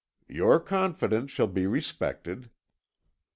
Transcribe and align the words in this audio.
"Your 0.29 0.59
confidence 0.59 1.29
shall 1.29 1.45
be 1.45 1.67
respected." 1.67 2.49